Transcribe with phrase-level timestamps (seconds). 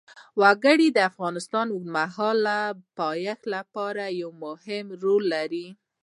[0.41, 2.59] وګړي د افغانستان د اوږدمهاله
[2.99, 5.67] پایښت لپاره یو مهم رول لري.